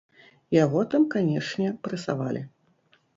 [0.63, 2.41] Яго там, канечне, прэсавалі.